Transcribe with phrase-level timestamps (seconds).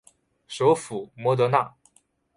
[0.47, 1.75] 首府摩德纳。